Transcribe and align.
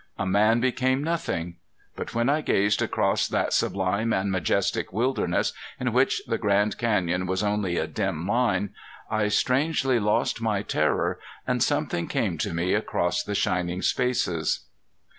A 0.17 0.25
man 0.25 0.59
became 0.61 1.03
nothing. 1.03 1.57
But 1.95 2.15
when 2.15 2.27
I 2.27 2.41
gazed 2.41 2.81
across 2.81 3.27
that 3.27 3.53
sublime 3.53 4.13
and 4.13 4.31
majestic 4.31 4.91
wilderness, 4.91 5.53
in 5.79 5.93
which 5.93 6.23
the 6.25 6.39
Grand 6.39 6.79
Canyon 6.79 7.27
was 7.27 7.43
only 7.43 7.77
a 7.77 7.85
dim 7.85 8.25
line, 8.27 8.73
I 9.11 9.27
strangely 9.27 9.99
lost 9.99 10.41
my 10.41 10.63
terror 10.63 11.19
and 11.45 11.61
something 11.61 12.07
came 12.07 12.39
to 12.39 12.51
me 12.51 12.73
across 12.73 13.21
the 13.21 13.35
shining 13.35 13.83
spaces. 13.83 14.61